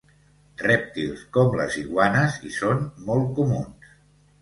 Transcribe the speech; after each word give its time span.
Rèptils 0.61 1.27
com 1.37 1.53
les 1.61 1.77
iguanes 1.83 2.41
hi 2.49 2.53
són 2.59 2.85
molt 3.11 3.33
comuns. 3.41 3.97